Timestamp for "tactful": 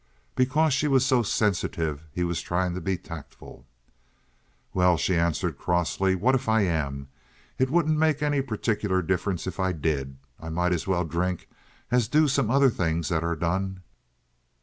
2.97-3.67